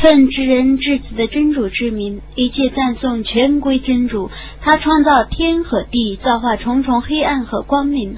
[0.00, 4.30] 奉至人至子的真主之名，一切赞颂全归真主。
[4.60, 8.16] 他创造天和地，造化重重黑暗和光明。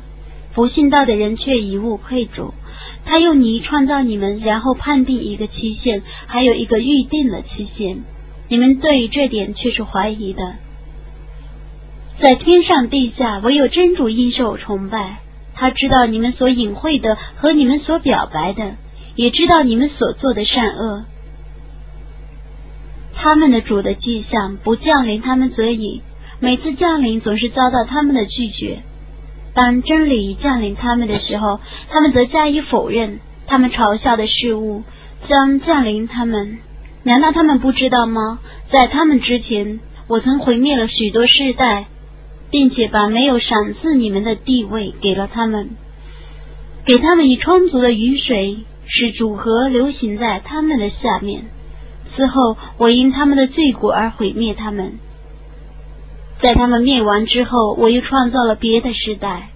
[0.55, 2.53] 不信道的人却以物配主。
[3.07, 8.05] 他用泥创造你们，然后判定一个期限，还有一个预定的期限。
[8.49, 10.57] 你们对于这点却是怀疑的。
[12.19, 15.21] 在天上地下，唯有真主应受崇拜。
[15.55, 18.75] 他知道你们所隐晦的和你们所表白的，
[19.15, 21.05] 也知道你们所做的善恶。
[23.23, 26.01] 他们的主的迹象不降临他们则已，
[26.39, 28.79] 每次降临总是遭到他们的拒绝。
[29.53, 31.61] 当真理降临他们的时候，
[31.91, 33.21] 他们则加以否认。
[33.47, 34.85] 他们嘲笑的事物
[35.29, 36.61] 将降临他们，
[37.03, 38.39] 难道他们不知道吗？
[38.71, 41.89] 在他们之前，我曾毁灭了许多世代，
[42.51, 45.71] 并且把没有赏赐你们的地位给了他们，
[46.87, 51.51] 给他们以充足的雨水，使主河流行在他们的下面。
[52.17, 54.99] 此后，我因他们的罪过而毁灭他们。
[56.43, 59.51] 在他们灭亡之后，我又创造了别的时代。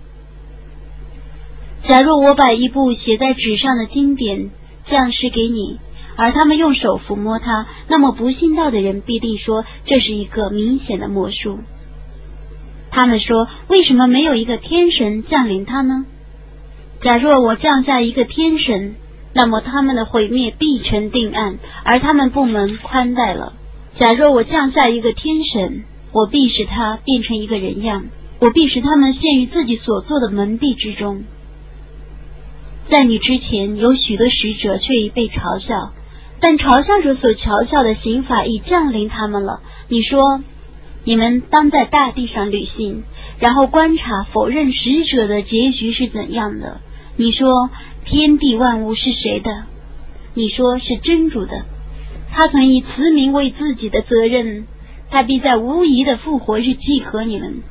[1.82, 4.50] 假若我把一部写在纸上的经典
[4.84, 5.78] 降示给你，
[6.16, 11.58] 而他们用手抚摸它，那么不信道的人必定说这是一个明显的魔术。
[12.90, 16.06] 他们说：“为什么没有一个天神降临他呢？”
[17.00, 18.94] 假若我降下一个天神。
[19.36, 23.52] 那么他们的毁灭必成定案，而他们部门宽待了。
[23.98, 25.82] 假若我降下一个天神，
[26.12, 28.06] 我必使他变成一个人样，
[28.38, 31.24] 我必使他们陷于自己所做的蒙蔽之中。
[32.88, 35.74] 在你之前有许多使者，却已被嘲笑，
[36.38, 39.62] 但嘲笑者所嘲笑的刑法已降临他们了。
[39.88, 40.42] 你说，
[41.02, 43.02] 你们当在大地上旅行，
[43.40, 46.80] 然后观察否认使者的结局是怎样的。
[47.16, 47.70] 你说。
[48.04, 49.50] 天地万物是谁的？
[50.34, 51.64] 你说是真主的。
[52.30, 54.66] 他曾以慈名为自己的责任，
[55.10, 57.62] 他必在无疑的复活日祭合你们。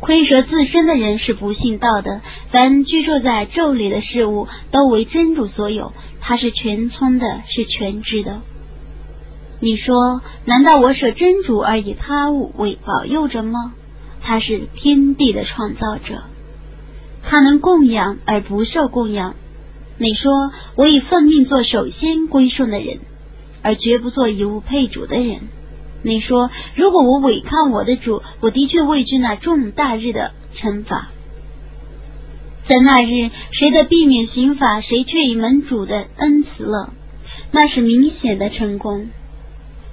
[0.00, 2.20] 亏折自身的人是不信道的。
[2.50, 5.92] 凡居住在咒里的事物，都为真主所有。
[6.20, 8.42] 他是全聪的，是全知的。
[9.60, 13.72] 你说，难道我舍真主而以他物为保佑者吗？
[14.20, 16.24] 他是天地的创造者。
[17.26, 19.34] 他能供养而不受供养。
[19.98, 20.32] 你说
[20.76, 23.00] 我以奉命做首先归顺的人，
[23.62, 25.40] 而绝不做以物配主的人。
[26.02, 31.10] 你说如果我违抗我的主，我的确畏惧那重大日的惩罚。
[32.64, 36.92] 在那日，谁的避免刑罚，谁却以门主的恩慈了，
[37.52, 39.08] 那是明显的成功。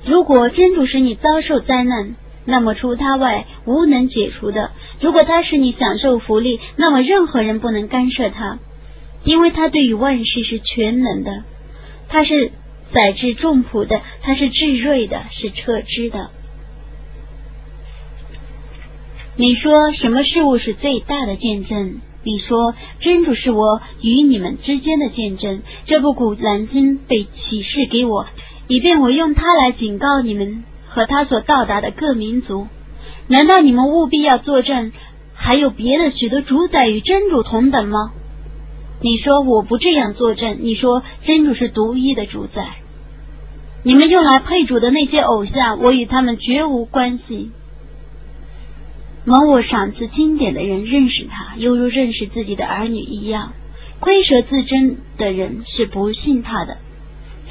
[0.06, 2.16] 如果真主使你遭受灾难，
[2.46, 4.72] 那么除他外无能解除的。
[5.00, 8.60] 如果他使你享受福利，那么任何人不能干涉他，
[9.24, 11.44] 因为他对于万事是全能的。
[12.10, 12.52] 他是
[12.94, 16.32] 载至众仆的，他是智睿的，是彻知的。
[19.38, 22.02] 你说什么事物是最大的见证？
[22.24, 25.64] 你说真主是我与你们之间的见证。
[25.86, 28.28] 这部古兰经被启示给我，
[28.68, 30.64] 以便我用它来警告你们。
[30.94, 32.68] 和他所到达的各民族，
[33.28, 34.92] 难道你们务必要作证？
[35.34, 38.12] 还有别的许多主宰与真主同等吗？
[39.02, 40.58] 你说我不这样作证。
[40.62, 42.76] 你说真主是独一的主宰，
[43.84, 47.52] 你们用来配主的那些偶像，我与他们绝无关系。
[49.24, 53.54] 蒙我赏赐经典的人认识他，犹如认识自己的儿女一样。
[54.00, 56.78] 亏蛇自珍的人是不信他的。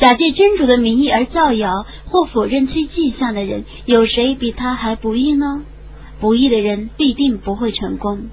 [0.01, 5.63] 假借真主的名义而造谣或否认其迹象的人，有谁比他还不义呢？
[6.19, 8.29] 不义的人必定不会成功。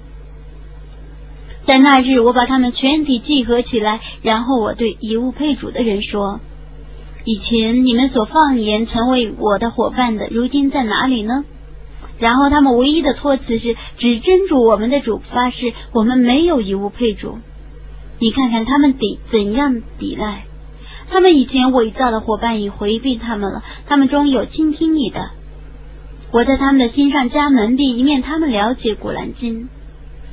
[1.66, 6.40] 在那日，我把他们全体集合起来，然后我对遗物配主的人说
[7.24, 11.44] ：“以前你们所放言成为我的伙伴的，如今在哪里呢？”
[12.18, 17.36] 然后他们唯一的托辞是指真主我们的主发誓，我们没有遗物配主。
[18.18, 20.47] 你看看他们抵怎样抵赖。
[21.10, 25.30] 他们以前伪造的伙伴已回避他们了，他们中有倾听你的。
[26.30, 29.68] 我在他们的心上加门第，以免他们了解古兰经；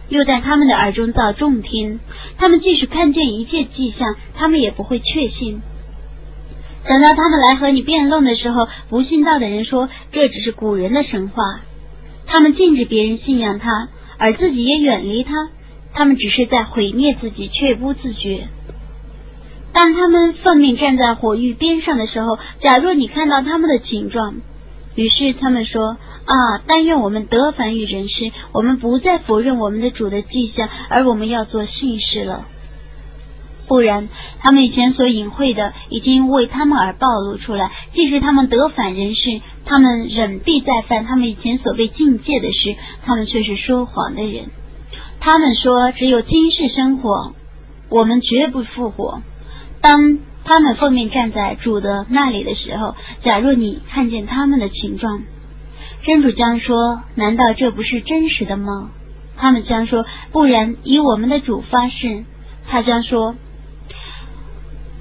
[0.10, 2.00] 又在他们的耳中造重听，
[2.38, 5.62] 他们即使看见一切迹象，他们也不会确信。
[6.84, 11.62] 等到他们来和你辩论的时候，不信道的人说这只是古人的神话，
[12.28, 15.32] 他们禁止别人信仰他，而自己也远离他，
[15.94, 18.50] 他们只是在毁灭自己，却不自觉。
[19.76, 24.36] 当他们奉命站在火域边上的时候，假若你看到他们的情状，
[24.96, 32.48] 于是他们说：“啊，但愿我们得凡于人世，我们不再否认我们的主的迹象，而我们要做信士了。”
[33.68, 34.08] 不然，
[34.40, 37.70] 他们以前所隐晦的已经为他们而暴露出来。
[37.92, 44.52] 即使他们得反人世，他们忍必再犯他们以前所被禁戒的事，他们却是说谎的人。
[45.20, 47.34] 他们说只有今世生活，
[47.90, 49.22] 我们绝不复活。
[49.86, 55.22] 当他们奉命站在主的那里的时候，假若你看见他们的情状，
[56.02, 58.90] 真主将说：难道这不是真实的吗？
[59.38, 62.24] 他们将说：不然，以我们的主发誓，
[62.68, 63.36] 他将说。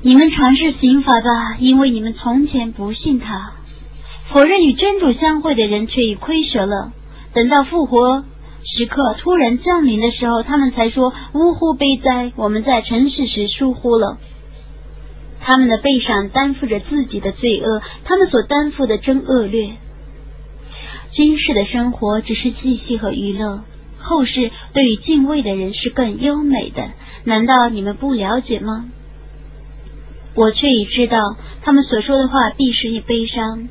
[0.02, 3.54] 你们尝试刑罚吧，因为你们从前不信他，
[4.28, 6.92] 否认与真主相会的人却已亏折了。
[7.32, 8.22] 等到复活
[8.62, 12.32] 时刻突然降临的时候，他们才说：“呜呼，悲哉！
[12.37, 14.19] 我们在尘世时疏忽了。”
[15.44, 19.76] 他们的背上担负着自己的罪恶，他们所担负的真恶劣。
[21.08, 23.62] 今世的生活只是嬉戏和娱乐，
[23.99, 26.93] 后世对于敬畏的人是更优美的。
[27.25, 28.88] 难道你们不了解吗？
[30.35, 33.69] 我却已知道，他们所说的话必是一悲伤。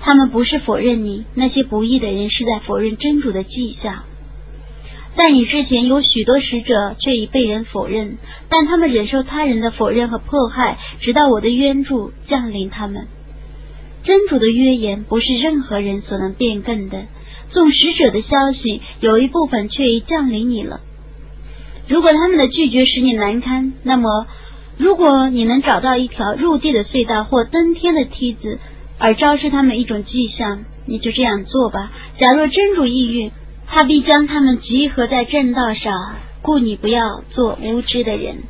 [0.00, 4.04] 他们不是否认你，那些不义的人是在否认真主的迹象。
[5.16, 8.18] 在你之前有许多使者，却已被人否认，
[8.48, 13.06] 但他们忍受他人的否认和迫害，直到我的援助降临他们。
[14.02, 17.04] 真主的约言不是任何人所能变更的。
[17.48, 20.80] 纵使者的消息有一部分却已降临你了。
[21.86, 24.26] 如果他们的拒绝使你难堪，那么。
[24.78, 28.58] 如果你能找到一条入地的隧道或登天的梯子，
[28.98, 31.92] 而昭示他们一种迹象，你就这样做吧。
[32.16, 33.30] 假若真主意欲，
[33.66, 35.92] 他必将他们集合在正道上，
[36.42, 38.42] 故你不要做无知的人。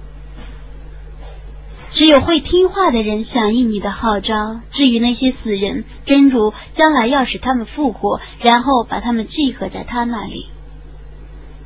[1.95, 4.61] 只有会听话的人响应你的号召。
[4.71, 10.47] 至于那些死人，真主将来要使他们复活，然后把他们集合在他那里。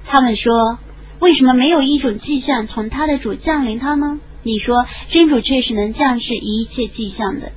[0.05, 0.79] 他们说
[1.21, 7.53] ：“为什么没有一种迹象从他的主降临他呢？”你说真主确实能降世一切迹象的，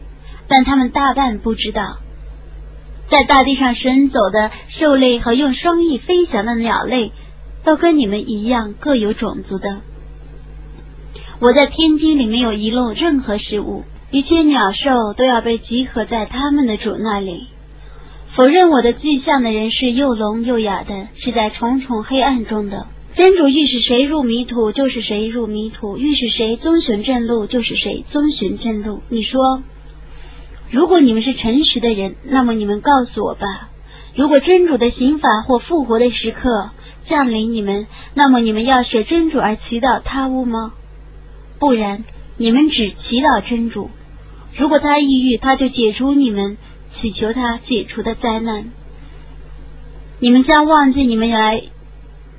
[0.48, 1.98] 但他们大半不知道，
[3.10, 7.12] 在大地上行走的兽类和用双翼飞翔的鸟类，
[7.64, 9.82] 都跟你们一样各有种族的。
[11.40, 17.48] 我在天津里没有遗漏任何事物，一切鸟兽都要被集合在他们的主那里。
[18.36, 22.88] 否认我的迹象的人是又聋又哑的，是在重重黑暗中的。
[23.16, 29.02] 真主欲使谁入迷途，就是谁入迷途；欲使谁遵循正路，就是谁遵循正路。
[29.10, 29.64] 你说，
[30.72, 33.70] 如果你们是诚实的人，那么你们告诉我吧。
[34.16, 36.72] 如果真主的刑法或复活的时刻
[37.02, 40.74] 降临你们，那么你们要舍真主而祈祷他物吗？
[41.60, 42.04] 不然，
[42.38, 43.90] 你们只祈祷真主。
[44.56, 46.58] 如果他抑郁，他就解除你们
[46.92, 48.72] 祈求他解除的灾难。
[50.20, 51.64] 你们将忘记你们来。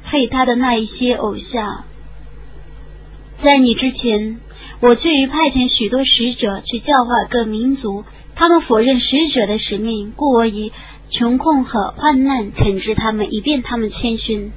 [0.02, 1.84] 配他的那一些偶像，
[3.42, 4.40] 在你之前，
[4.80, 8.04] 我却于派遣许多使者去教化各民族，
[8.40, 10.72] 他们否认使者的使命，故我以
[11.10, 14.50] 穷困和患难惩治他们，以便他们谦逊。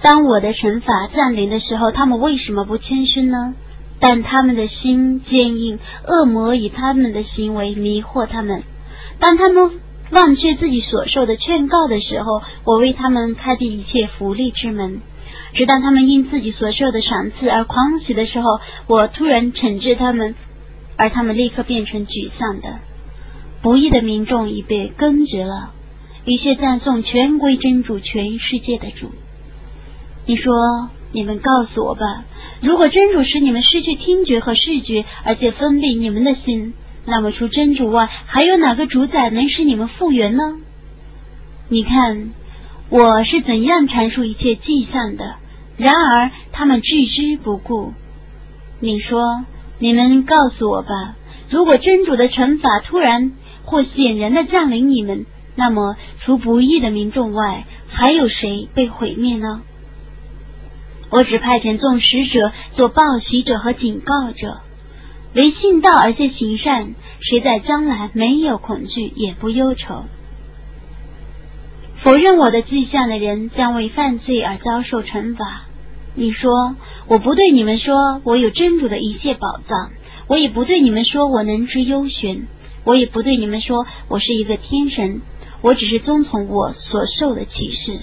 [0.00, 3.52] 当我的惩罚降临的时候，他们为什么不谦逊呢？
[4.00, 5.78] 但他们的心坚硬，
[6.08, 8.62] 恶魔以他们的行为迷惑他们。
[9.20, 9.72] 当他们。
[10.08, 15.00] 忘却自己所受的劝告的时候，我为他们开辟一切福利之门；
[15.52, 20.36] 直到他们因自己所受的赏赐而狂喜的时候，我突然惩治他们，
[20.96, 22.80] 而他们立刻变成沮丧的。
[23.62, 25.72] 不义的民众已被根绝了。
[26.24, 29.12] 一切赞颂全归真主，全世界的主。
[30.26, 32.24] 你说，你们告诉我吧，
[32.60, 36.74] 如果真主使你们失去听觉和视觉，而且封闭你们的心。
[37.04, 40.56] 那么，除真主外，还有哪个主宰能使你们复原呢？
[41.68, 42.30] 你看，
[42.88, 45.36] 我是怎样阐述一切迹象的，
[45.76, 47.92] 然而他们置之不顾。
[48.80, 49.44] 你说，
[49.78, 51.16] 你们告诉我吧，
[51.50, 53.32] 如果真主的惩罚突然
[53.64, 59.62] 或显然的降临你们，那么除不义的民众外，还有谁被毁灭呢？
[61.10, 64.60] 我只派遣众使者做报喜者和警告者。
[65.34, 70.04] 唯信道而且行善，谁在将来没有恐惧也不忧愁？
[71.98, 75.64] 否认我的迹象的人将为犯罪而遭受惩罚。
[76.14, 76.76] 你说
[77.08, 79.92] 我不对你们说我有真主的一切宝藏，
[80.26, 82.48] 我也不对你们说我能知幽玄，
[82.84, 85.20] 我也不对你们说我是一个天神，
[85.62, 88.00] 我只是遵从我所受的启示。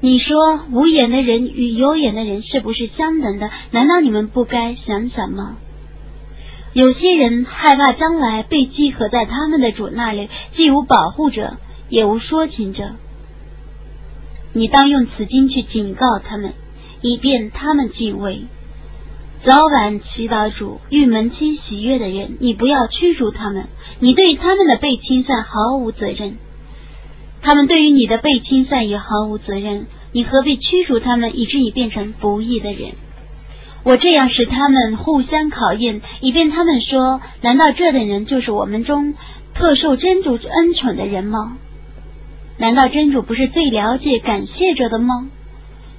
[0.00, 3.48] 你说无眼的人与有眼的人是不是相等的？
[3.70, 5.56] 难道你们不该想想吗？
[6.72, 11.58] 有些人害怕将来被集合在他们的主那里，既无保护者，
[11.88, 12.96] 也无说情者。
[14.52, 16.54] 你当用此经去警告他们，
[17.02, 18.44] 以便他们敬畏。
[19.42, 23.66] 早晚祈祷主与门妻喜悦的人，你不要驱逐他们，
[23.98, 26.36] 你对他们的被清算毫无责任，
[27.42, 32.92] 他们对于你的被清算也毫无责任，你何必驱逐他们，以致你变成不义的人？
[33.82, 39.14] 我这样使他们互相考验，以便他们说：难道这等人就是我们中
[39.54, 41.58] 特受真主恩宠的人吗？
[42.58, 45.28] 难道真主不是最了解感谢者的吗？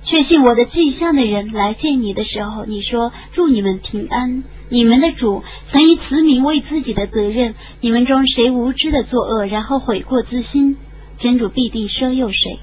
[0.04, 4.44] 确信我的迹象的人来见你的时候，你说祝你们平安。
[4.70, 7.54] 你们的主曾以慈名为自己的责任。
[7.80, 10.78] 你们中谁无知的作恶，然后悔过自新，
[11.20, 12.60] 真主必定赦宥谁，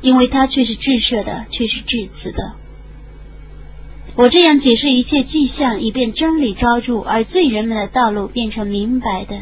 [0.00, 2.54] 因为他却是至赦的，却是至慈的。
[4.16, 9.36] 我这样解释一切迹象，以便真理昭著，而罪人们的道路变成明白的。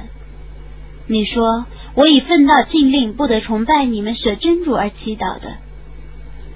[1.07, 5.57] 你说，我以奋到禁令，不得崇拜你们舍真主而祈祷的。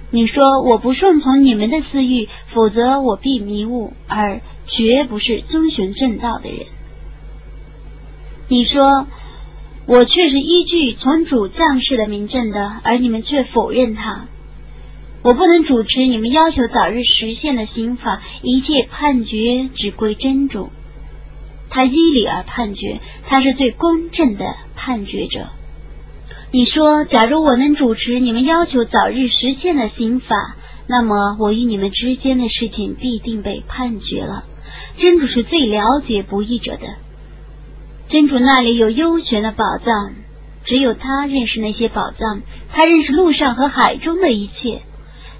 [0.09, 6.67] 你说，我不顺从你们的私欲，否则我必迷雾，而绝不是遵循正道的人。
[8.47, 9.05] 你说，
[9.85, 14.27] 我却是依据从主降世的明证的，而你们却否认他。
[15.23, 20.69] 我不能主持你们要求早日实现的刑法，一切判决只归真主，
[21.69, 24.45] 他依理而判决，他是最公正的
[24.77, 25.49] 判决者。
[26.49, 30.55] 你说，假如我能主持你们要求早日实现的刑法，
[30.87, 34.45] 那么我与你们之间的事情必定被判决了。
[34.95, 36.83] 真主是最了解不义者的，
[38.07, 40.13] 真主那里有幽玄的宝藏，
[40.63, 44.83] 只有他认识那些宝藏，他认识陆上和海中的一切。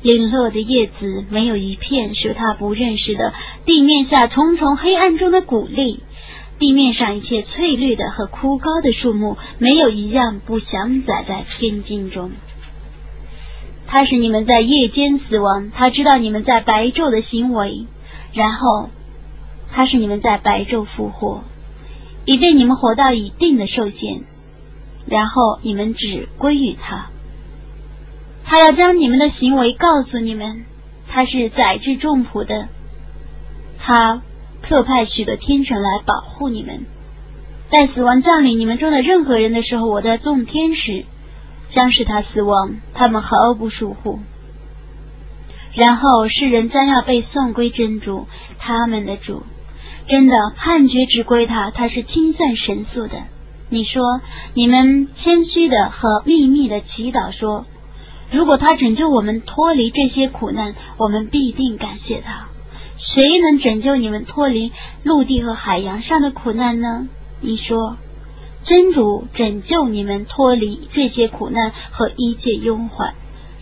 [0.01, 3.33] 零落的叶子没有一片是他不认识的，
[3.65, 6.03] 地面下重重黑暗中的谷粒，
[6.59, 12.31] 地面上一切翠绿的和枯高的树木，没有一样不详载在天经中。
[13.85, 17.85] 他使你们在夜间死亡，他知道你们在白昼的行为，
[18.33, 18.89] 然后
[19.71, 21.43] 他使你们在白昼复活，
[22.25, 24.23] 以便你们活到一定的寿限，
[25.07, 27.09] 然后你们只归于他。
[28.43, 30.65] 他要将你们的行为告诉你们，
[31.07, 32.67] 他是载至众仆的，
[33.77, 34.21] 他
[34.61, 36.85] 特派许多天神来保护你们。
[37.69, 41.05] 在死亡降临你们中的任何人的时候，我在众天使
[41.69, 44.19] 将使他死亡，他们毫不疏忽。
[45.73, 49.43] 然后世人将要被送归真主，他们的主，
[50.07, 53.23] 真的判决只归他，他是清算神速的。
[53.69, 54.21] 你说，
[54.53, 57.65] 你们谦虚的和秘密的祈祷说。
[58.29, 62.49] 如果他拯救我们脱离这些苦难，我们必定感谢他。
[62.97, 64.71] 谁能拯救你们脱离
[65.03, 67.07] 陆地和海洋上的苦难呢？
[67.41, 67.97] 你说，
[68.63, 73.13] 真主拯救你们脱离这些苦难和一切忧患，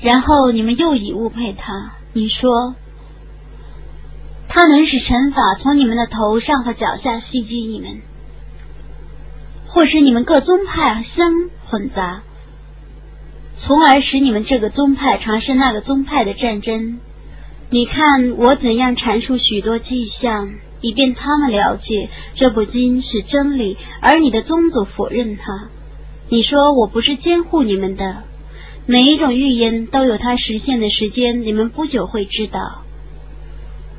[0.02, 1.94] 然后你们又以物配他。
[2.14, 2.76] 你说，
[4.48, 8.02] 他能使惩罚从你们的头上和脚下袭击你们，
[9.68, 12.24] 或使你们各宗派相混杂。
[13.58, 17.00] 从而使你们这个宗派尝试那个宗派的战争。
[17.72, 25.70] 你看我怎样阐述许多迹象，以便他们了解这不仅是真理，而你的宗族否认它。
[26.30, 28.24] 你说我不是监护你们的，
[28.86, 32.60] 每一种预言都有它实现的时间，你们不久会知道。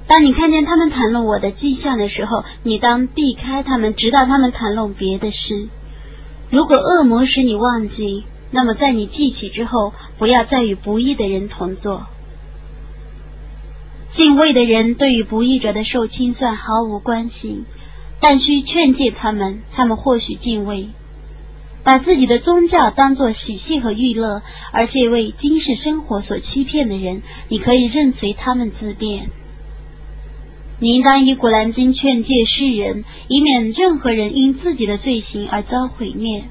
[0.06, 5.68] 当你看见他们谈论我的迹象的时候，你当避开他们，直到他们谈论别的事。
[6.50, 8.24] 如果恶魔使你忘记。
[8.52, 12.06] 那么，在你记起之后，不要再与不义的人同坐。
[14.16, 17.64] 敬畏的人对于不义者的受清算毫无关系，
[18.18, 20.88] 但需劝诫他们，他们或许敬畏。
[21.84, 24.40] 把自己的宗教当作喜庆和娱乐，
[24.72, 29.28] 而这为今世生活所欺骗的人，你可以任随他们自便。
[30.80, 36.44] 你应当以古兰经劝诫世人，以免任何人因自己的罪行而遭毁灭。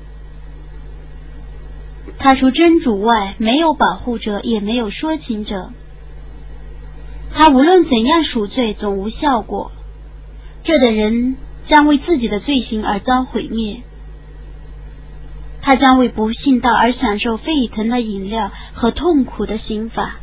[2.20, 5.72] 他除真主外，没有保护者，也没有说情者。
[7.38, 9.74] 他无论怎样赎罪，总无效果。
[10.64, 11.36] 这等人
[11.68, 13.84] 将为自己的罪行而遭毁灭。
[15.62, 20.16] 他将为不信道而享受沸腾的饮料和痛苦的刑罚。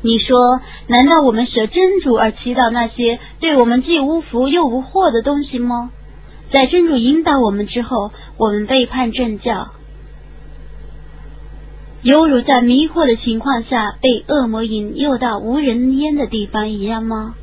[0.00, 5.90] 你说，难道我们舍真主而祈祷那些对我们既无福又无祸的东西吗？
[6.50, 9.72] 在真主引导我们之后，我们背叛正教。
[12.04, 17.34] 犹如在迷惑的情况下被恶魔引诱到无人烟的地方一样吗？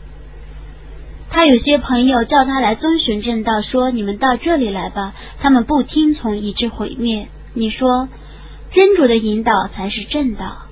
[1.31, 7.29] 他有些朋友叫他来遵循正道，说：“你们到这里来吧。”他们不听从，以致毁灭。
[7.55, 8.07] 你说，
[8.69, 10.67] 真主的引导才是正道。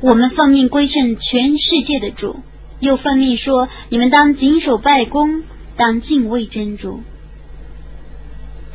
[0.00, 2.40] 我们奉命归顺全世界的主，
[2.80, 5.44] 又奉命说：你们当谨守拜功，
[5.76, 7.02] 当敬畏真主。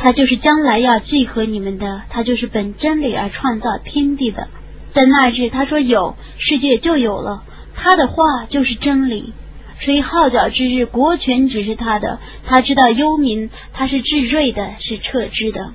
[0.06, 4.50] 他就是将来要聚合你们的，他就是本真理而创造天地的。
[4.94, 7.42] 在那日，他说有，世界就有了。
[7.74, 9.34] 他的话就是真理。
[9.80, 12.20] 吹号角之日，国权只是他的。
[12.46, 15.74] 他知道幽冥，他是智睿的，是撤之的。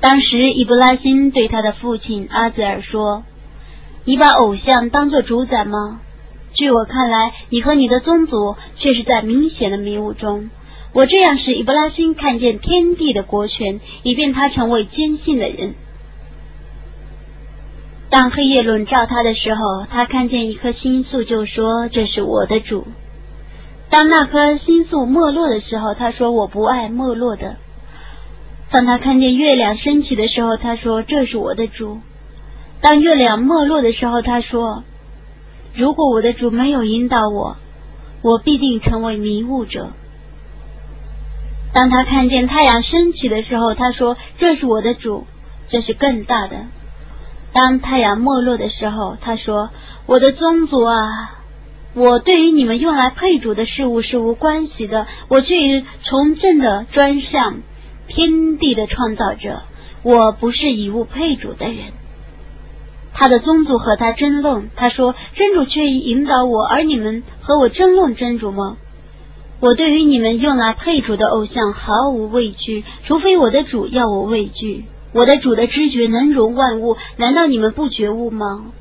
[0.00, 3.22] 当时，伊布拉辛对他的父亲阿泽尔说
[4.06, 6.00] ：“你把偶像当作主宰吗？
[6.54, 10.48] 据我看来，你和你的宗族却是在明显的迷雾中。
[10.92, 15.74] 我这样使伊布拉辛看见天地的国权，以便他成为坚信的人。”
[18.10, 22.86] 当黑夜笼罩他的时候，他看见一颗星宿，就说：“这是我的主。”
[23.88, 27.56] 当那颗星宿没落的时候，他说：“我不爱没落的。”
[28.70, 32.00] 当他看见月亮升起的时候，他说：“这是我的主。”
[32.82, 34.84] 当月亮没落的时候，他说
[35.74, 37.56] ：“如果我的主没有引导我，
[38.20, 39.92] 我必定成为迷雾者。”
[41.72, 45.26] 当他看见太阳升起的时候，他说：“这是我的主，
[45.66, 46.66] 这是更大的。”
[47.54, 49.70] 当太阳没落的时候，他说
[50.06, 50.96] ：“我的宗族啊，
[51.94, 55.06] 我对于你们用来配主的事物是无关系的。
[55.28, 55.56] 我却
[56.00, 57.60] 从政的专向
[58.06, 59.62] 天地的创造者，
[60.02, 61.92] 我不是以物配主的人。”
[63.14, 68.76] 他的宗族和他争论，他说：“真主却引导我，而你们和我争论真主吗？
[69.62, 78.72] 我对于你们用来配主的偶像毫无畏惧，除非我的主要我畏惧。”我的主的知觉能容万物，难道你们不觉悟吗？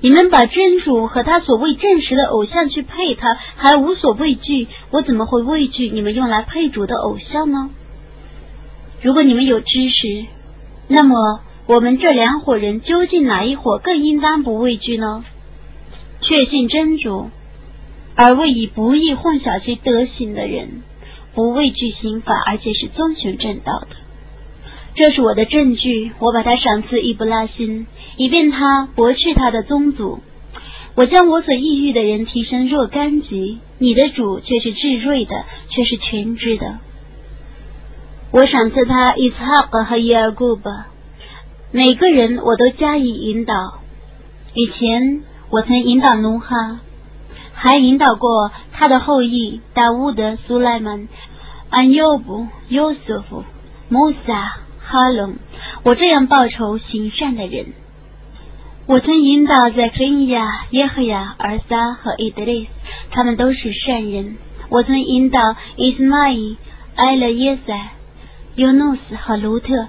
[0.00, 7.70] 你们把真主和他所谓证实的偶像去配他，还无所畏惧，我怎么会畏惧你们用来配主的偶像呢？
[9.00, 10.26] 如果你们有知识，
[10.88, 15.24] 那么我们这两伙人究竟哪一伙更应当不畏惧呢？
[16.20, 17.30] 确信真主，
[18.20, 20.82] 而未以不义混淆其德行的人，
[21.36, 23.86] 不畏惧刑法，而且是遵循正道的。
[24.96, 30.18] 这是我的证据，我把它赏赐伊布拉辛，以便他驳斥他的宗族。
[30.96, 36.80] 我将我所抑郁的人提升若干级，你的主却是至睿的，却是全知的。
[38.32, 40.88] 我赏赐他伊斯哈格和伊尔古巴，
[41.70, 43.54] 每个人我都加以引导。
[44.54, 46.80] 以前我曾引导努哈，
[47.58, 51.08] 还引导过他的后裔达乌德、苏莱曼、
[51.70, 53.44] 安尤布、尤瑟夫、
[53.88, 54.60] 穆萨。
[54.90, 55.36] 哈隆，
[55.82, 57.74] 我这样报仇行善的人，
[58.86, 62.70] 我曾引导在克利亚、耶和亚、尔撒和伊德利斯，
[63.10, 64.38] 他们都是善人。
[64.70, 65.40] 我曾引导
[65.76, 66.56] 伊斯玛仪、
[66.96, 67.90] 埃勒耶塞、
[68.54, 69.88] 尤诺斯和卢特，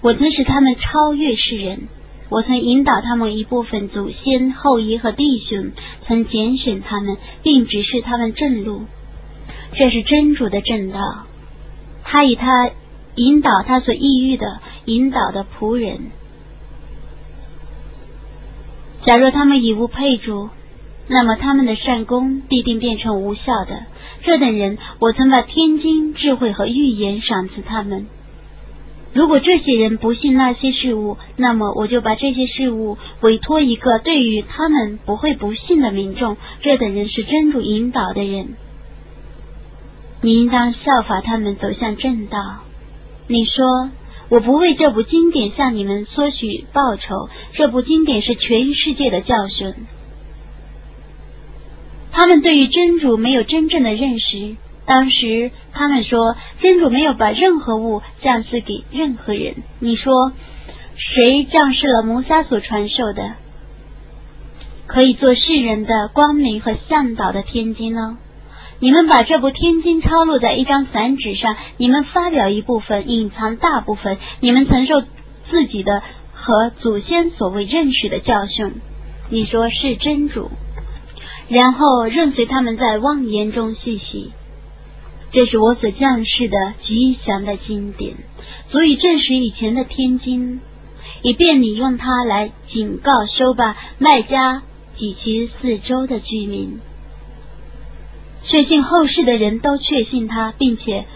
[0.00, 1.88] 我曾使他们超越世人。
[2.30, 5.72] 我曾引导他们一部分祖先、后裔和弟兄，
[6.06, 8.86] 曾拣选他们，并指示他们正路。
[9.72, 10.98] 这是真主的正道，
[12.02, 12.70] 他以他。
[13.16, 16.12] 引导他所抑郁的引导的仆人。
[19.02, 20.48] 假若他们以物配主，
[21.08, 23.86] 那么他们的善功必定变成无效的。
[24.22, 28.06] 这等人，我曾把天经、智慧和预言赏赐他们。
[29.12, 36.36] 如果这些人不信那些事物，那么我就把这些事物委托一个对于他们不会不信的民众。
[36.62, 38.54] 这等人是真主引导的人，
[40.20, 42.38] 你应当效法他们走向正道。
[43.26, 43.90] 你说
[44.28, 49.74] 我不为这部经典向你们索取报酬，这部经典是全世界的教训。
[52.12, 54.54] 他们对于真主没有真正的认识。
[54.90, 59.62] 当时他们说真主没有把任何物降赐给任何人。
[59.78, 60.32] 你说
[60.96, 63.34] 谁降世了摩萨所传授的，
[64.88, 68.18] 可以做世人的光明和向导的天经呢？
[68.80, 74.18] 你们把这部天经抄录在一张散纸上，你们发表一部分，隐藏大部分。
[74.40, 75.04] 你们曾受
[75.48, 78.80] 自己的和祖先所谓认识的教训，
[79.28, 80.50] 你说是真主，
[81.46, 84.32] 然后任随他们在妄言中细细。
[85.32, 88.16] 这是我所降世的吉祥的经典，
[88.66, 90.60] 足以证实以前的天经，
[91.22, 94.62] 以便你用它来警告收罢麦加
[94.96, 96.80] 及其四周的居民。
[98.42, 101.06] 确信后世的人都确信他，并且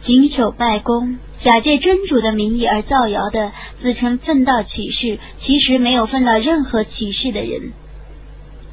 [0.00, 7.72] 谨守拜功，假借真主的名义而造谣的，自称奉道启示，其实没有奉到任何启示的人，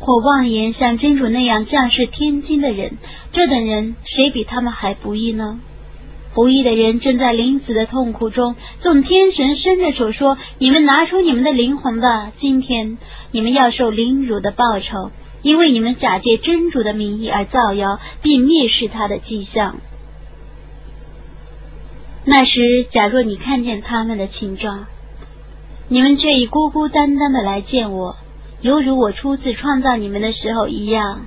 [0.03, 2.97] 或妄言像真主那样降世天经的人，
[3.31, 5.61] 这等人谁比他们还不义呢？
[6.33, 12.33] 不义的人正在临死的痛苦中，众天神伸着手说：“你们拿出你们的灵魂吧！
[12.37, 12.97] 今天
[13.31, 15.11] 你们要受凌辱的报酬，
[15.41, 19.77] 因为你们假借真主的名义而造谣，并蔑视他的迹象。”
[22.25, 24.87] 那时，假若你看见他们的情状，
[25.87, 28.17] 你们却已孤孤单单的来见我，
[28.63, 31.25] 犹如我初次创造你们的时候一样。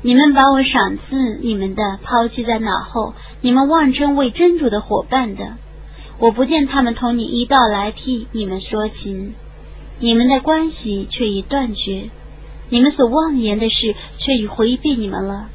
[0.00, 5.58] 你们把我赏赐你们的抛弃在脑后，你们妄称为真主的伙伴的，
[6.18, 9.34] 我不见他们同你一道来替你们说情，
[9.98, 12.08] 你们的关系却已断绝，
[12.70, 15.50] 你们所妄言的事却已回避你们了。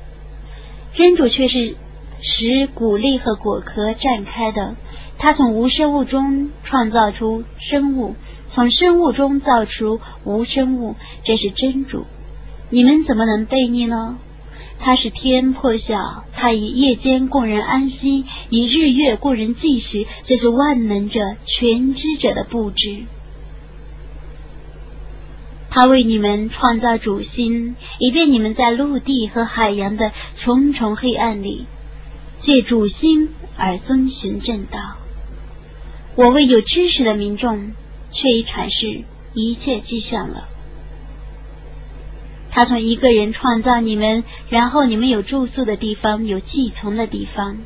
[0.94, 1.76] 真主却是
[2.22, 4.76] 使谷粒和果壳绽开的，
[5.18, 8.14] 他从无生物中创造出生物，
[8.54, 12.06] 从生物中造出无生物，这是真主。
[12.70, 14.18] 你们怎么能背逆呢？
[14.80, 23.04] 他是天破晓，他以夜间供人安息，以日月供人计时，这是万能者、全知者的布置。
[25.70, 31.66] 他为你们创造主心，以便你们在陆地和海洋的重重黑暗里，
[32.42, 34.80] 借主心而遵循正道。
[36.16, 37.72] 我为有知识的民众，
[38.14, 40.48] 却已阐释一切迹象了。
[42.52, 47.58] 他从一个人创造你们，然后你们有住宿的地方，有寄存的地方。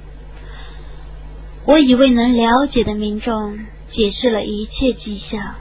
[1.65, 5.55] 我以为能了解的民众解释了一切迹象。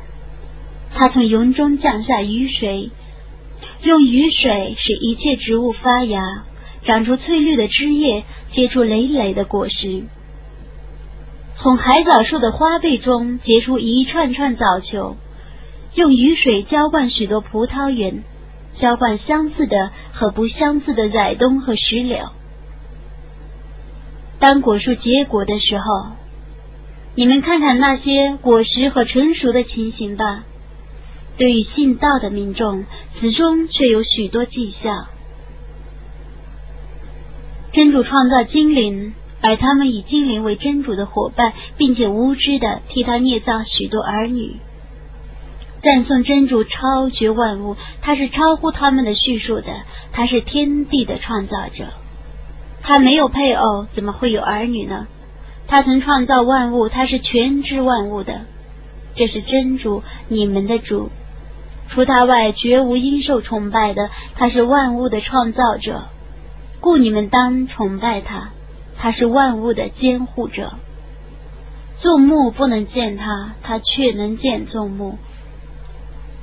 [0.95, 2.91] 他从云中降下雨水，
[3.83, 6.21] 用雨水使一切植物发芽，
[6.85, 10.05] 长出翠绿的枝叶，结出累累的果实。
[11.57, 15.17] 从海藻树的花背中结出一串串藻球，
[15.95, 18.23] 用雨水浇灌许多葡萄园。
[18.75, 22.29] 浇灌相似的和不相似的崽冬和石榴。
[24.39, 26.13] 当果树结果的时候，
[27.15, 30.45] 你们看看那些果实和成熟的情形吧。
[31.39, 35.07] 对于信道的民众，此中却有许多迹象。
[37.73, 39.15] 真主创造精灵，
[39.47, 44.57] 而他们以精灵为真主的伙伴，并且无知的替他捏造许多儿女。
[45.83, 51.91] 赞颂真主超绝万物，他是超乎他们的叙述的，他是天地的创造者。
[52.83, 55.07] 他没有配偶，怎么会有儿女呢？
[55.69, 58.47] 他曾创造万物，他是全知万物的。
[59.15, 61.11] 这是真主，你们的主。
[61.89, 64.11] 除他外，绝无应受崇拜的。
[64.35, 66.09] 他是万物的创造者，
[66.81, 68.51] 故你们当崇拜他。
[68.99, 70.75] 他是万物的监护者。
[72.01, 75.19] 众目不能见他，他却能见众目。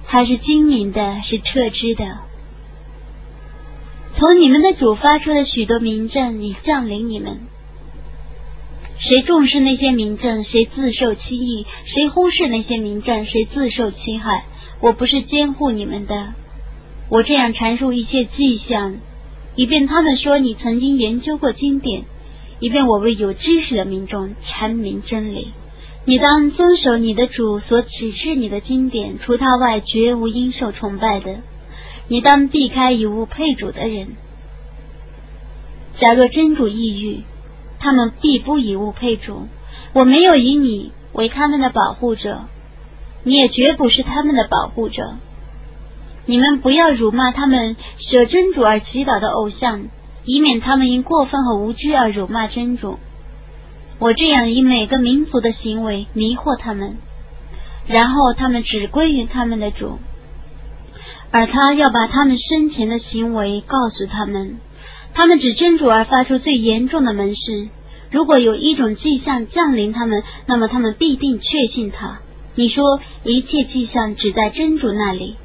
[0.07, 2.19] 他是精明的，是撤知的。
[4.15, 7.41] 从你们的主发出的许多名证已降临你们。
[8.99, 14.45] 谁重视那些名证，谁自受欺益；谁忽视那些名证，谁自受侵害。
[14.79, 16.33] 我不是监护你们的，
[17.09, 18.95] 我这样阐述一切迹象，
[19.55, 22.05] 以便他们说你曾经研究过经典，
[22.63, 25.52] 以便我为有知识的民众阐明真理。
[26.06, 31.41] 你当遵守你的主所指示你的经典，除他外绝无应受崇拜的。
[32.08, 34.15] 你当避开以物配主的人。
[35.97, 37.23] 假若真主抑郁，
[37.80, 39.49] 他们必不以物配主。
[39.91, 42.45] 我没有以你为他们的保护者，
[43.23, 45.17] 你也绝不是他们的保护者。
[46.26, 49.88] 你们不要辱骂他们舍真主而祈祷的偶像，
[50.25, 52.99] 以免他们因过分和无知而辱骂真主。
[53.99, 56.97] 我这样以每个民族的行为迷惑他们，
[57.88, 59.99] 然后他们只归于他们的主，
[61.31, 64.57] 而他要把他们生前的行为告诉他们。
[65.13, 67.69] 他们只真主而发出最严重的门誓。
[68.09, 72.19] 如果有一种迹象降临他们，那么他们必定确信他。
[72.55, 75.36] 你说一切迹象只在真主那里，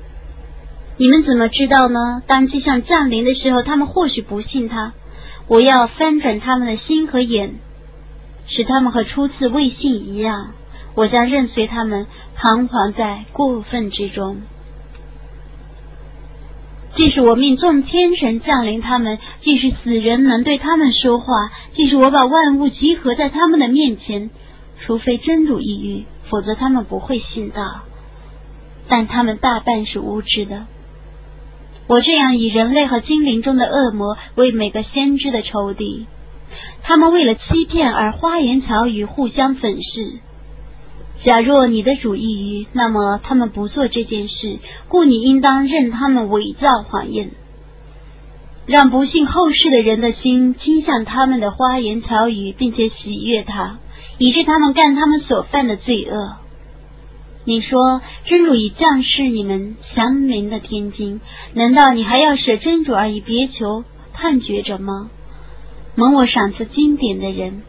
[1.00, 2.22] 你们怎么知道呢？
[2.26, 4.94] 当迹象降临的时候，他们或许不信他。
[5.46, 7.60] 我要翻转他们的心和眼。
[8.46, 10.54] 使他们和初次未信一样，
[10.94, 14.38] 我将任随他们彷徨在过分之中。
[16.94, 24.30] 即使我命众天神降临他们，即使死人能对他们说话，即使我把万物集合在他们的面前，
[24.80, 27.62] 除非真主抑郁，否则他们不会信道。
[28.88, 30.66] 但他们大半是无知的。
[31.88, 36.06] 我这样以人类和精灵中的恶魔为每个先知的仇敌。
[36.82, 40.20] 他们为了欺骗而花言巧语，互相粉饰。
[41.16, 47.30] 假若你的主意愚，那么他们不做这件事，故你应当任他们伪造谎言。
[48.66, 53.78] 让不幸后世的人的心倾向他们的花言巧语，并且喜悦他，
[54.18, 56.36] 以致他们干他们所犯的罪恶。
[57.48, 61.22] 你说真主已降世你们祥明的天经，
[61.54, 65.08] 难道你还要舍真主而已别求判决者吗？
[65.94, 67.62] 蒙我赏赐经典的人，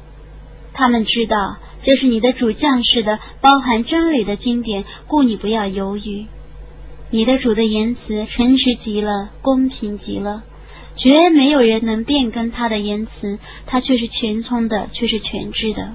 [0.74, 6.26] 他们知道这是你的主降世的，包含真理的经典，故你不要犹豫。
[7.10, 10.44] 你的主的言辞诚实极了，公平极了。
[10.98, 15.94] 绝没有人能变更他的言辞，他却是全聪的，却是全知的。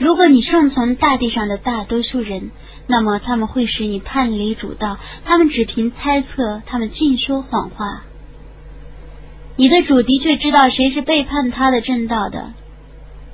[0.00, 2.52] 如果你顺从大地上的大多数人，
[2.86, 8.04] 那么他们会使你叛离主道，他们只凭猜测，他们尽说谎话。
[9.56, 12.54] 你的主的确知道谁是背叛他的正道的，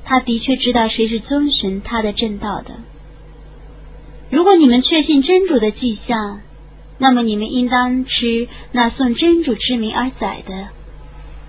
[0.05, 2.81] 他的确知道谁是遵循他的正道的。
[4.29, 6.41] 如果你们确信真主的迹象，
[6.99, 10.71] 那么你们应当吃那送真主之名而宰的，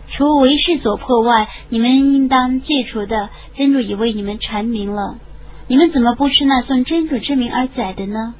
[0.10, 5.20] 除为世所破外，你们应当戒除的，真主已为你们阐明了。
[5.68, 8.34] 你们怎么不吃那送真主之名而宰的呢？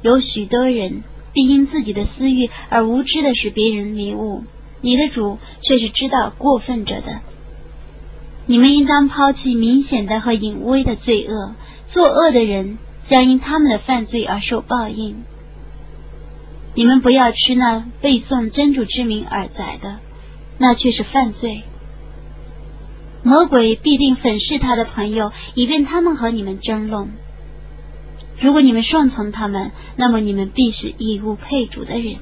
[0.00, 4.44] 有许多人必因自己的私欲而无知的使别人迷误，
[4.80, 7.20] 你的主却是知道过分者的。
[8.46, 11.54] 你们应当抛弃明显的和隐微的罪恶，
[11.86, 15.22] 作恶的人将因他们的犯罪而受报应。
[16.74, 20.00] 你们不要吃那背诵真主之名而宰的，
[20.62, 21.64] 那却是犯罪。
[23.24, 27.10] 魔鬼必定粉饰他的朋友，以便他们和你们争论。
[28.40, 32.14] 如果你们顺从他们，那么你们必是义务配主的人。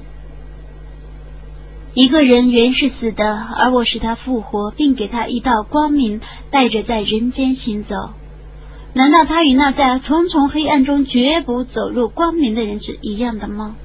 [1.93, 7.95] 一个人原是死的，而我使他复活，并给他一道光明，带着在人间行走。
[8.95, 13.75] 难道他与那在重重黑暗中绝不走入光明的人是一样的吗？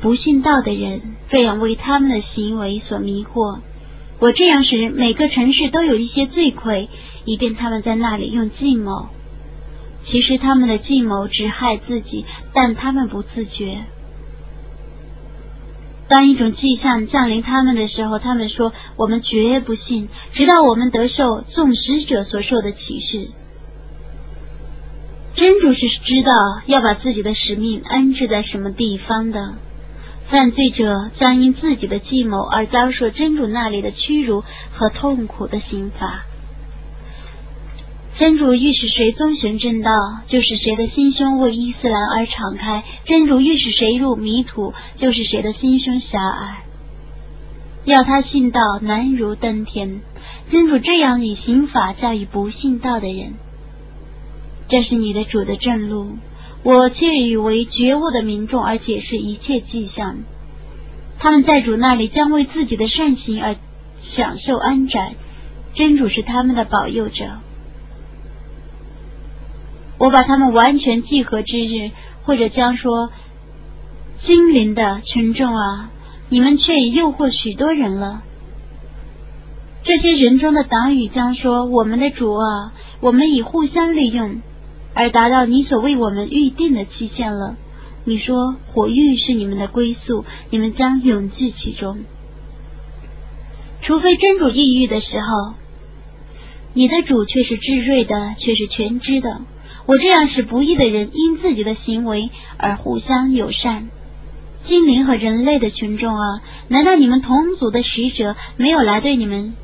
[0.00, 3.60] 不信道的人这样为他们的行为所迷惑。
[4.18, 6.88] 我这样使每个城市都有一些罪魁，
[7.24, 9.08] 以便他们在那里用计谋。
[10.02, 13.84] 其实他们的计谋只害自己，但他们不自觉。
[16.08, 23.28] 当一种迹象降临他们的时候，他们说：“我们绝不信，直到我们得受众使者所受的启示。”
[25.36, 26.32] 真主是知道
[26.66, 29.54] 要把自己的使命安置在什么地方的。
[30.30, 36.24] 犯罪者将因自己的计谋而遭受真主那里的屈辱和痛苦的刑罚。
[38.16, 39.90] 真主欲使谁遵循正道，
[40.28, 46.64] 就是谁的心胸为伊斯兰而敞开；真主欲使谁入迷途，就是谁的心胸狭隘。
[47.84, 50.00] 要他信道难如登天。
[50.48, 53.34] 真主这样以刑法教育不信道的人，
[54.68, 56.18] 这是你的主的正路。
[56.62, 60.18] 我却以为觉悟的民众而解释一切迹象，
[61.18, 63.56] 他们在主那里将为自己的善行而
[64.02, 65.14] 享受安宅，
[65.74, 67.38] 真主是他们的保佑者。
[69.98, 71.92] 我把他们完全聚合之日，
[72.24, 73.10] 或者将说
[74.20, 75.90] ：“精灵的群众啊，
[76.28, 78.22] 你们却已诱惑许多人了。”
[79.82, 84.42] 这些人中的党羽将说：“我们的主啊，我们已互相利用。”
[84.94, 87.56] 而达到你所为我们预定的期限了。
[88.04, 91.98] 你说火狱是你们的归宿，你们将永居其中，
[93.82, 95.54] 除非真主抑郁的时候。
[96.72, 99.40] 你的主却是智睿的，却是全知的。
[99.86, 103.90] 我这样使不义的人因自己的行为而互相友善。
[104.62, 109.54] 精灵和人类的群众啊，难道你们同族的使者没有来对你们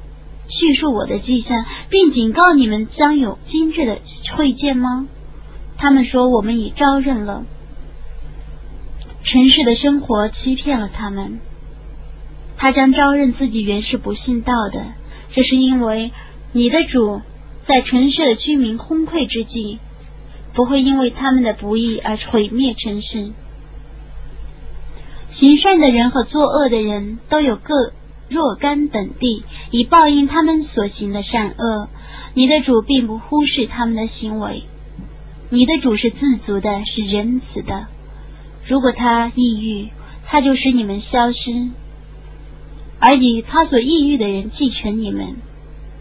[0.49, 4.01] 叙述我的迹象，并警告你们将有今日的
[4.37, 5.07] 会见吗？
[5.79, 7.45] 他们说：“我们已招认了。”
[9.23, 11.41] 尘世的生活欺骗了他们。
[12.57, 14.95] 他将招认自己原是不信道的，
[15.31, 16.13] 这是因为
[16.53, 17.21] 你的主
[17.65, 19.79] 在尘世的居民崩溃之际，
[20.55, 23.33] 不会因为他们的不义而毁灭尘世。
[25.29, 27.93] 行善的人和作恶的人都有各
[28.31, 31.89] 若干等地，以报应他们所行的善恶。
[32.33, 34.63] 你的主并不忽视他们的行为。
[35.49, 37.87] 你的主是自足的，是仁慈的。
[38.67, 39.91] 如果他抑郁，
[40.25, 41.71] 他就使你们消失；
[42.99, 45.37] 而以他所抑郁的人继承你们，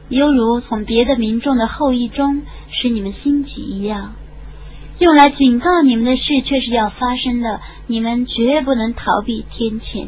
[0.10, 4.16] 犹如从别的民众的后裔中使你们兴起一样。
[4.98, 10.08] 用来警告你们的事却是要发生的，你们绝不能逃避天谴。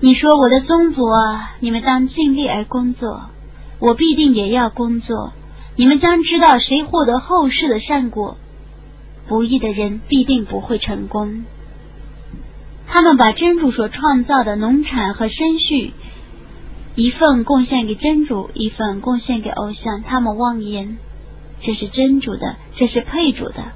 [0.00, 3.30] 你说我的宗族啊，你们当尽力而工作，
[3.78, 5.34] 我必定也要工作。
[5.74, 8.36] 你们将知道谁获得后世的善果，
[9.26, 11.44] 不义的人必定不会成功。
[12.86, 15.94] 他们把真主所创造的农产和牲畜
[16.94, 20.02] 一份贡献给真主，一份贡献给偶像。
[20.02, 20.98] 他们妄言，
[21.62, 23.72] 这是真主的，这是配主的。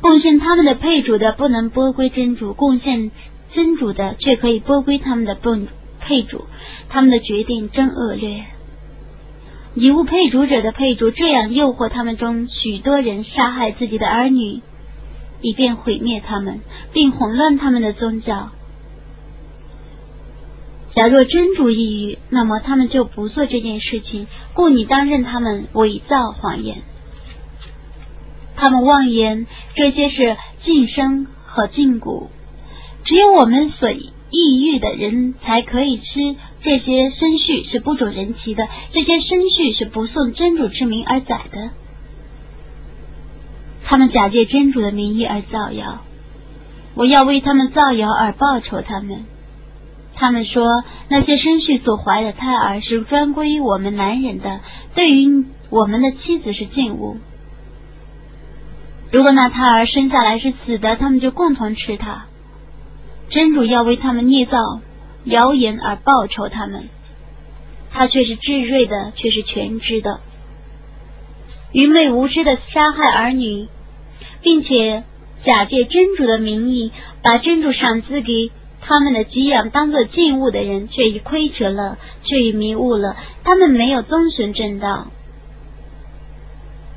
[0.00, 3.10] 贡献他们的配主的不能拨归真主，贡献
[3.48, 5.66] 真主的却可以拨归他们的本
[5.98, 6.44] 配主。
[6.88, 8.44] 他们的决定真恶劣。
[9.74, 14.60] 以物配主者的配主这样诱惑他们中许多人杀害自己的儿女，
[15.40, 16.60] 以便毁灭他们，
[16.92, 18.50] 并混乱他们的宗教。
[20.90, 26.82] 假若真主抑郁，那么他们就不做这件事情，故你当任他们伪造谎言。
[28.54, 32.28] 他们妄言这些是晋生和禁蛊，
[33.02, 33.90] 只有我们所
[34.34, 36.34] 抑郁的人才可以吃。
[36.60, 41.70] 这些生畜是不准人奇的，这些生畜是不送真主之名而宰的。
[43.84, 46.02] 他们假借真主的名义而造谣，
[46.94, 49.24] 我要为他们造谣而报仇他们。
[50.16, 50.64] 他们说
[51.08, 54.60] 那些生畜所怀的胎儿是专归于我们男人的，
[54.94, 57.18] 对于我们的妻子是禁物。
[59.12, 62.26] 如果那胎儿生下来是死的，他们就共同吃它。
[63.34, 64.58] 真主要为他们捏造。
[65.24, 66.88] 谣言而报仇他们，
[67.90, 70.20] 他却是智睿的，却是全知的。
[71.72, 73.66] 愚昧无知的杀害儿女，
[74.42, 75.02] 并且
[75.38, 76.92] 假借真主的名义，
[77.22, 83.16] 把真主赏赐给他们的给养当做禁物的人，却已亏折了，却已迷误了。
[83.42, 85.08] 他们没有遵循正道。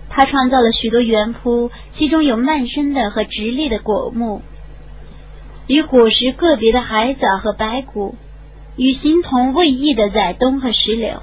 [0.09, 4.41] 他创造了许多园圃，其中有蔓生的和直立的果木。
[5.67, 8.15] 与果实个别的海藻和白骨，
[8.77, 11.21] 与形同未异的仔冬和石榴。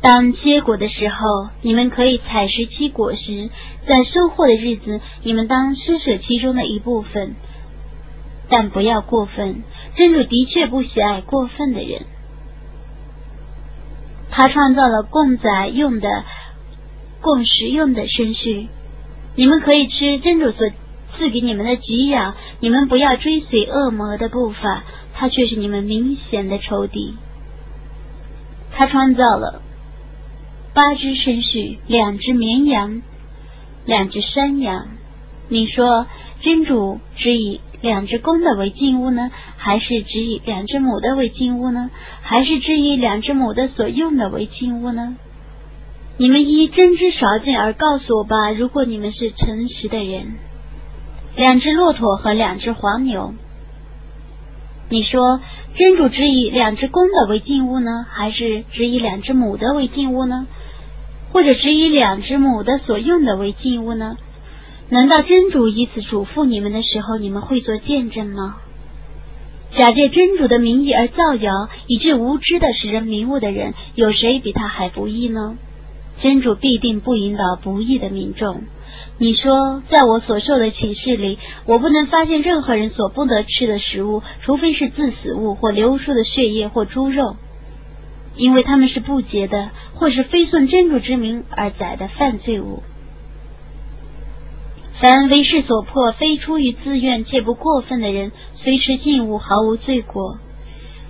[0.00, 3.50] 当结果的时候，你们可以采食其果实；
[3.84, 7.34] 在收获的日子，你们当施舍其中的一部分，
[8.48, 9.64] 但不要过分。
[9.96, 12.02] 真主的确不喜爱过分的人。
[14.30, 16.08] 他创造了供宰用的、
[17.20, 18.68] 供食用的牲畜，
[19.34, 20.68] 你们可以吃真主所。
[21.18, 27.14] 赐给你们的给养，你们不要追随恶魔的步伐，他却是你们明显的仇敌。
[28.70, 29.60] 他创造了
[30.72, 33.02] 八只牲畜，两只绵羊，
[33.84, 34.86] 两只山羊。
[35.48, 36.06] 你说
[36.40, 41.90] 真主只以两只公的为禁物呢，还是只以两只母的为禁物呢？
[42.22, 45.16] 还是只以两只母的所用的为禁物呢？
[46.16, 50.34] 你们依真知少见而告诉我吧，如果你们是诚实的人。
[51.38, 53.32] 两只骆驼和两只黄牛，
[54.88, 55.40] 你说
[55.76, 60.48] 真主只以两只公的为禁物呢，还是只以两只母的为禁物呢？
[61.32, 64.16] 或者只以两只母的所用的为禁物呢？
[64.88, 68.56] 难道真主以此嘱咐你们的时候，你们会做见证吗？
[69.76, 75.56] 假借真主的名义而造谣，以致无知的使人迷误的人，有谁比他还不义呢？
[76.18, 78.64] 真主必定不引导不义的民众。
[79.20, 87.34] 你说，在我所受的启示里，我不能发现任何人所不得吃的食物，除非是自死物或流出的血液或猪肉，
[88.36, 92.84] 因为他们是不洁的，或是非顺真主之名而宰的犯罪物。
[95.00, 100.38] 凡为事所迫，非出于自愿且不过分的人，虽吃禁物，毫无罪过，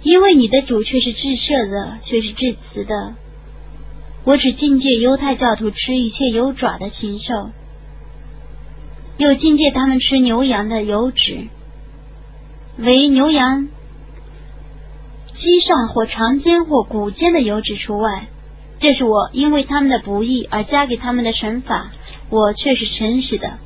[0.03, 3.17] 因为你的主却是至赦的，却是至慈的。
[4.25, 7.51] 我只禁戒犹太教徒吃一切有爪的禽兽。
[9.19, 11.49] 又禁戒他们吃牛羊的油脂，
[12.79, 13.69] 为牛羊
[15.35, 18.29] 膝上或长肩或骨肩的油脂除外。
[18.81, 21.91] 这是我因为他们的不义而加给他们的惩罚。
[22.31, 23.59] 我却是诚实的。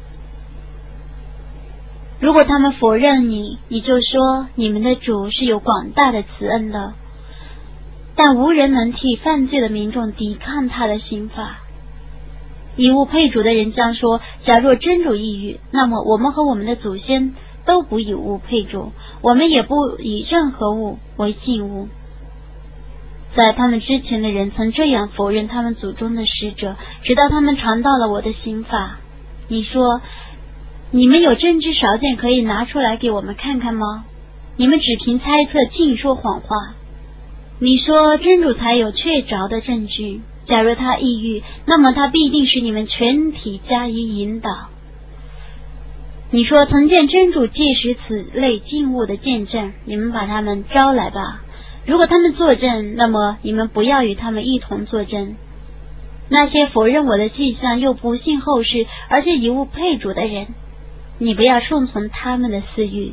[2.20, 6.94] 如果他们否认你，你就说你们的主是有广大的慈恩的，
[8.14, 11.58] 但无人能替犯罪的民众抵抗他的刑罚。
[12.76, 17.34] 以物配主的人将说：“假若真主抑郁，那么我们和我们的祖先
[17.66, 21.88] 都不以物配主，我们也不以任何物为禁物。”
[23.34, 28.98] 在他们之前的人曾这样否认他们祖宗的使者，直到他们尝到了我的刑法。
[29.48, 30.00] 你说，
[30.90, 34.04] 你们有真知少见可以拿出来给我们看看吗？
[34.56, 36.74] 你们只凭猜测，尽说谎话。
[37.58, 40.20] 你说真主才有确凿的证据。
[40.46, 44.50] 假如他抑郁，那么他必定使你们全体加以引导。
[46.30, 51.42] 你说曾见真主借使此类静物的见证，你们把他们招来吧。
[51.84, 55.36] 如果他们作证，那么你们不要与他们一同作证。
[56.28, 60.46] 那些否认我的迹象又不信后世，而且以物配主的人，
[61.18, 63.12] 你不要顺从他们的私欲。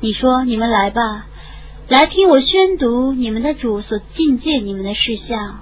[0.00, 1.26] 你说：“你们来吧，
[1.88, 5.60] 来听我宣读你们的主所境界你们的事项。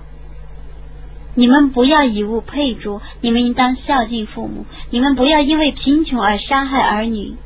[1.35, 4.67] 你们不要以物配主，你们应当孝敬父母。
[4.91, 7.37] 你们不要因为贫穷而杀害儿女。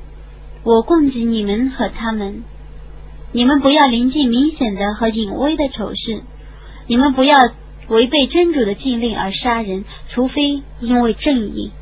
[0.62, 2.42] 我供给你们和他们。
[3.32, 6.22] 你们不要临近明显的和隐微的丑事。
[6.86, 7.36] 你们不要
[7.88, 11.72] 违背真主的禁令而杀人，除非因为正义。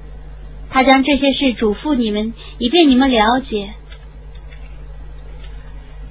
[0.70, 3.74] 他将这些事嘱咐你们，以便你们了解。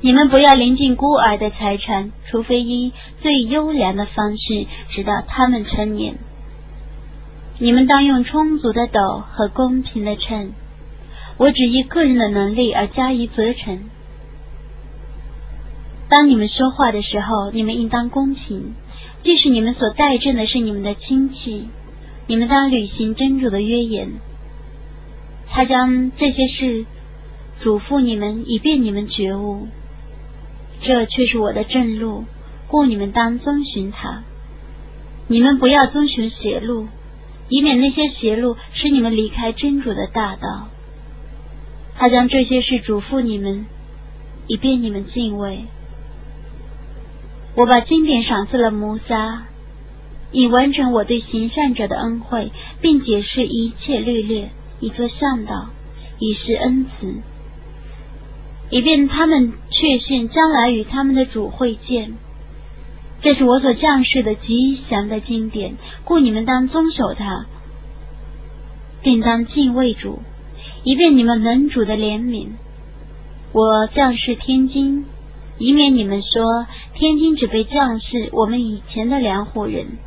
[0.04, 6.18] 你们不要临近孤儿的财产，除非以最优良的方式，直到他们成年。
[7.60, 10.54] 你们当用充足的斗和公平的秤。
[11.38, 13.84] 我只依个人的能力而加以责成。
[16.10, 18.74] 当你们说话的时候，你们应当公平。
[19.22, 21.68] 即使你们所代证的是你们的亲戚，
[22.26, 24.14] 你们当履行真主的约言。
[25.48, 26.86] 他将这些事
[27.60, 29.68] 嘱咐你们，以便你们觉悟。
[30.82, 32.26] 这却是我的正路，
[32.68, 34.24] 故你们当遵循它。
[35.28, 36.88] 你们不要遵循邪路，
[37.48, 40.70] 以免那些邪路使你们离开真主的大道。
[41.96, 43.66] 他将这些事嘱咐你们，
[44.48, 45.66] 以便你们敬畏。
[47.56, 49.46] 我把经典赏赐了摩萨，
[50.32, 52.52] 以完成我对行善者的恩惠，
[52.82, 55.70] 并解释一切律略，以作向导，
[56.18, 57.22] 以示恩慈。
[58.72, 62.18] 以便他们确信将来与他们的主会见，
[63.22, 67.46] 这是我所降世的吉祥的经典，故你们当遵守它，
[69.02, 70.20] 并当敬畏主，
[70.84, 72.50] 以便你们能主的怜悯。
[73.54, 75.06] 我降世天津，
[75.58, 79.98] 以免你们说天津只被降世我们以前的两户人，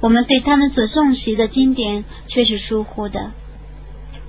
[0.00, 3.32] 我们对他们所诵习的经典却是疏忽的，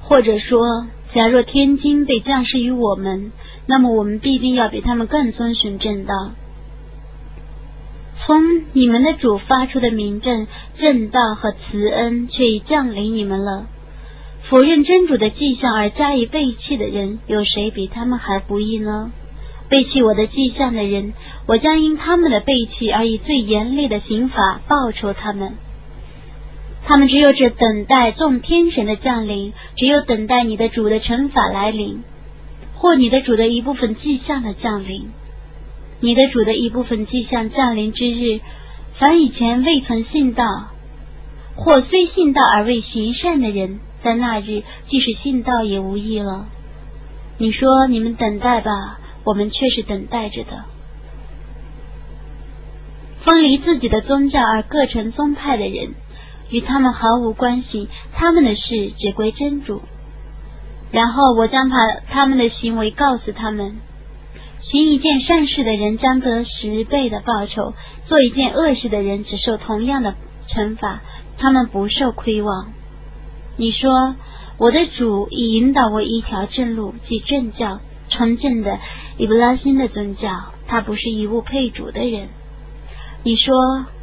[0.02, 3.32] 或者说，假若天津被降世于我们。
[3.70, 6.14] 那么我们必定要比他们更遵循正道。
[8.16, 13.68] 从你们的主发出的名证、正道和慈恩，却已降临你们了。
[14.50, 19.12] 否认真主的迹象而加以背弃的人，有谁比他们还不易呢？
[19.70, 21.14] 背弃我的迹象的人，
[21.46, 25.54] 我将因他们的背弃而以最严厉的刑罚报酬他们。
[26.88, 32.02] 他们只有这等待众天神的降临，只有等待你的主的惩罚来临。
[32.80, 35.10] 或你的主的一部分迹象的降临，
[36.00, 38.40] 你的主的一部分迹象降临之日，
[38.98, 40.46] 凡以前未曾信道，
[41.58, 46.48] 或虽信道而未行善的人，在那日即使信道也无益了。
[47.38, 48.72] 你说你们等待吧，
[49.26, 50.64] 我们却是等待着的。
[53.20, 55.96] 分离自己的宗教而各成宗派的人，
[56.50, 59.82] 与他们毫无关系，他们的事只归真主。
[60.92, 61.76] 然后我将他
[62.10, 63.78] 他们的行为告诉他们：
[64.58, 70.16] 行一件善事的人将得十倍的报酬，做一件恶事的人只受同样的
[70.48, 71.02] 惩罚，
[71.38, 72.74] 他们不受亏望。
[73.56, 74.16] 你说
[74.58, 77.80] 我的主已引导我一条正路，即正教，
[78.10, 78.80] 纯正的
[79.18, 80.30] 伊布拉新的宗教，
[80.68, 82.30] 他不是一物配主的人。
[83.24, 83.54] 你说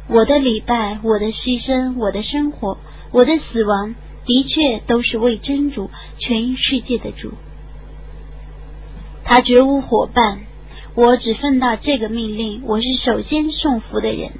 [0.07, 2.77] 我的礼拜，我的牺牲，我的生活，
[3.11, 3.95] 我的死亡。
[4.27, 7.31] 的确，都是为真主全世界的主，
[9.23, 10.41] 他绝无伙伴。
[10.95, 14.31] 我只奉到这个命令，我是首先送福的人。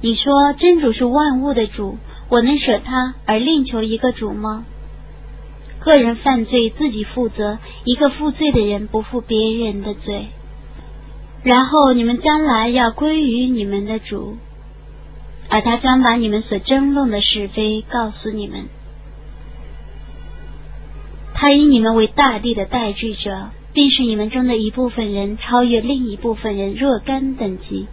[0.00, 1.98] 你说真主是万物的主，
[2.28, 4.64] 我能舍他而另求一个主吗？
[5.80, 10.28] 个人犯罪自己负责，一个负罪的人不负别人的罪。
[11.42, 14.38] 然后你们将来要归于你们的主。
[15.52, 18.68] 而他将把你们所争论的是非告诉你们。
[21.34, 27.86] 他以你们为大地的代罪者，并使你们中的一部分人超越另一部分人若干等级，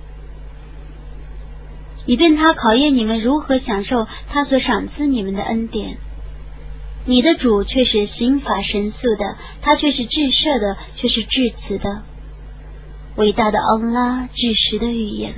[2.06, 5.98] 以便他考验你们如何享受他所赏赐你们的恩典。
[7.06, 12.04] 你的主却是刑法神速的，他却是至赦的，却是至慈的。
[13.18, 15.34] 伟大的恩拉至实的语言。